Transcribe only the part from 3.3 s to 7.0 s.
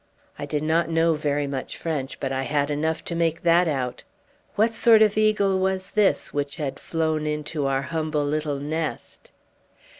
that out. What sort of eagle was this which had